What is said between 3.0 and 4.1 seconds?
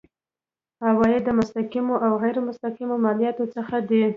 مالیاتو څخه دي.